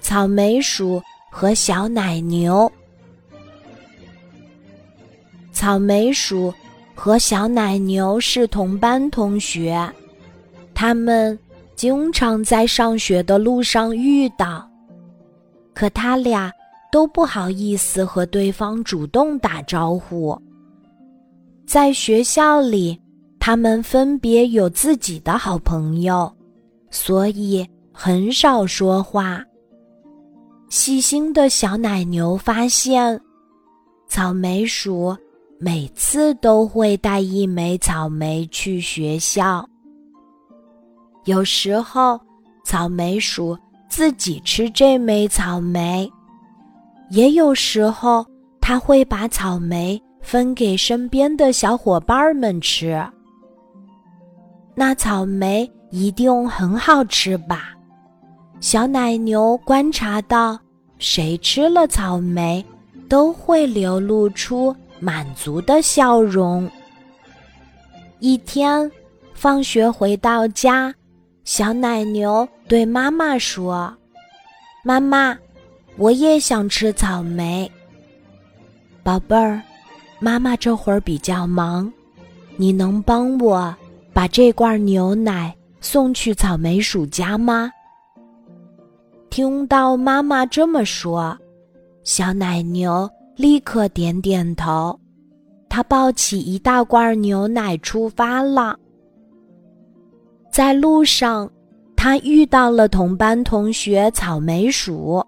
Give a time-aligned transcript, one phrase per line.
[0.00, 2.70] 草莓鼠和小奶牛。
[5.52, 6.52] 草莓鼠
[6.94, 9.90] 和小奶牛是同班同学，
[10.74, 11.38] 他们
[11.74, 14.68] 经常在上学的路上遇到，
[15.72, 16.52] 可他俩
[16.92, 20.40] 都不好意思和对方主动打招呼。
[21.66, 23.00] 在学校里，
[23.40, 26.30] 他们分别有自己的好朋友，
[26.90, 27.66] 所以
[27.96, 29.40] 很少说话。
[30.68, 33.18] 细心的小奶牛发现，
[34.08, 35.16] 草莓鼠
[35.60, 39.64] 每次都会带一枚草莓去学校。
[41.24, 42.20] 有时候，
[42.64, 43.56] 草莓鼠
[43.88, 46.10] 自己吃这枚草莓；
[47.10, 48.26] 也有时候，
[48.60, 53.00] 它会把草莓分给身边的小伙伴们吃。
[54.74, 57.70] 那草莓一定很好吃吧？
[58.64, 60.58] 小奶牛观察到。
[60.98, 62.64] 谁吃了草莓，
[63.10, 66.66] 都会流露出满足的笑容。
[68.20, 68.90] 一天，
[69.34, 70.94] 放学回到家，
[71.44, 73.94] 小奶牛对妈妈说
[74.82, 75.36] ：“妈妈，
[75.98, 77.70] 我也想吃草莓。”
[79.04, 79.60] 宝贝儿，
[80.18, 81.92] 妈妈这会儿比较忙，
[82.56, 83.76] 你能帮我
[84.14, 87.70] 把这罐牛奶送去草莓鼠家吗？
[89.34, 91.36] 听到妈妈这么说，
[92.04, 94.96] 小奶牛立刻点点头。
[95.68, 98.78] 他抱起一大罐牛奶出发了。
[100.52, 101.50] 在路上，
[101.96, 105.20] 他遇到了同班同学草莓鼠。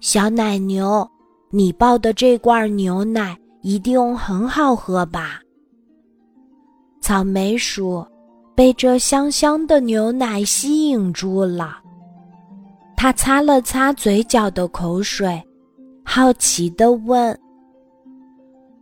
[0.00, 1.06] 小奶牛，
[1.50, 5.42] 你抱的这罐牛奶一定很好喝吧？
[7.02, 8.02] 草莓鼠
[8.54, 11.83] 被这香香的牛奶吸引住了。
[13.04, 15.38] 他擦了擦嘴角的口水，
[16.06, 17.38] 好奇地问：“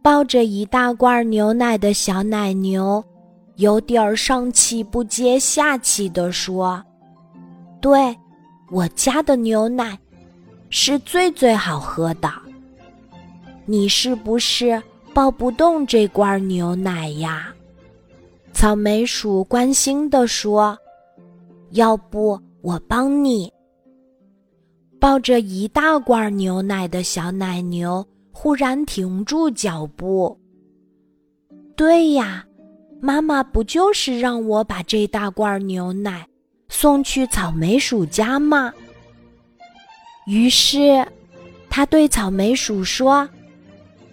[0.00, 3.02] 抱着一大罐牛奶的小奶牛，
[3.56, 6.80] 有点儿上气不接下气地说
[7.82, 8.16] ：‘对，
[8.70, 9.98] 我家的牛奶
[10.70, 12.30] 是最最好喝的。
[13.66, 14.80] 你是不是
[15.12, 17.52] 抱不动这罐牛奶呀？’”
[18.54, 20.78] 草莓鼠关心地说
[21.74, 23.52] ：“要不我帮你。”
[25.02, 30.38] 抱着一大罐牛奶的小奶牛忽然停住脚步。
[31.74, 32.46] 对呀，
[33.00, 36.24] 妈妈不就是让我把这大罐牛奶
[36.68, 38.72] 送去草莓鼠家吗？
[40.28, 41.04] 于是，
[41.68, 43.28] 他对草莓鼠说：“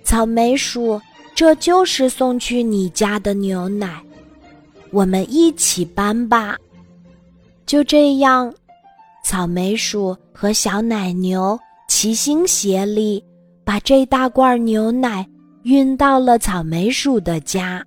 [0.02, 1.00] 草莓鼠，
[1.36, 4.04] 这就是送去你家的牛奶，
[4.90, 6.58] 我们一起搬吧。”
[7.68, 8.52] 就这样。
[9.30, 11.56] 草莓鼠和小奶牛
[11.88, 13.24] 齐心协力，
[13.64, 15.24] 把这大罐牛奶
[15.62, 17.86] 运到了草莓鼠的家。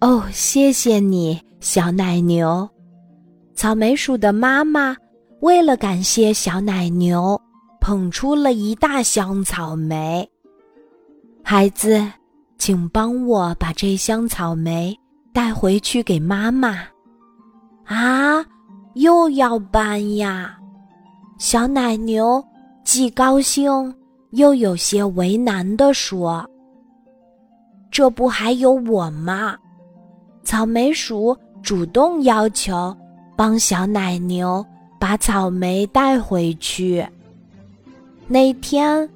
[0.00, 2.66] 哦，谢谢你，小奶牛！
[3.54, 4.96] 草莓鼠的妈妈
[5.40, 7.38] 为了感谢小奶牛，
[7.78, 10.26] 捧出了一大箱草莓。
[11.44, 12.02] 孩子，
[12.56, 14.98] 请帮我把这箱草莓
[15.30, 16.78] 带回去给妈妈。
[17.84, 18.42] 啊！
[19.00, 20.58] 又要搬呀，
[21.38, 22.44] 小奶牛
[22.84, 23.94] 既高兴
[24.32, 26.46] 又有些为难地说
[27.90, 29.56] ：“这不还有我吗？”
[30.44, 32.94] 草莓鼠主动要求
[33.34, 34.62] 帮小奶牛
[34.98, 37.02] 把草莓带回去。
[38.28, 39.08] 那天，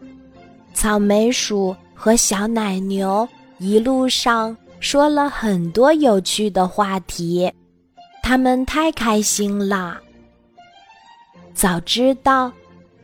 [0.72, 3.28] 草莓鼠和小奶牛
[3.58, 7.52] 一路上说了很多有趣的话题。
[8.26, 10.00] 他们太开心了。
[11.52, 12.50] 早知道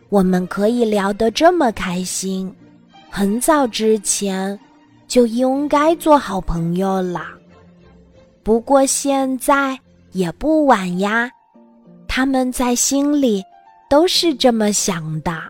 [0.08, 2.50] 我们可以聊得这么开心，
[3.10, 4.58] 很早之前
[5.06, 7.26] 就应该做好朋友了。
[8.42, 9.78] 不过现在
[10.12, 11.30] 也不晚呀。
[12.08, 13.44] 他们在心里
[13.90, 15.49] 都是这么想的。